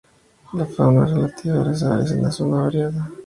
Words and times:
La 0.53 0.65
fauna 0.65 1.05
relativa 1.05 1.61
a 1.61 1.65
las 1.65 1.83
aves 1.83 2.09
en 2.13 2.23
la 2.23 2.31
zona 2.31 2.67
es 2.69 2.73
variada. 2.73 3.11